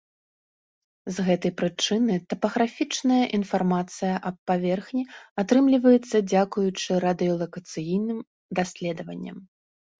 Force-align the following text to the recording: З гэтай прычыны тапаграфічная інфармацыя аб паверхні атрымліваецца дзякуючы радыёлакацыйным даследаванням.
З 1.17 1.25
гэтай 1.27 1.51
прычыны 1.59 2.15
тапаграфічная 2.33 3.19
інфармацыя 3.39 4.15
аб 4.31 4.37
паверхні 4.53 5.03
атрымліваецца 5.45 6.17
дзякуючы 6.33 6.91
радыёлакацыйным 7.07 8.19
даследаванням. 8.61 9.37